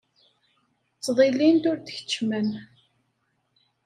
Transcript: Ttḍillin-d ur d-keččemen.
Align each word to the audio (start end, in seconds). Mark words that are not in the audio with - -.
Ttḍillin-d 0.97 1.63
ur 1.71 1.77
d-keččemen. 1.79 2.49